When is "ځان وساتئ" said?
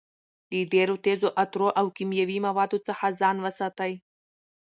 3.19-3.93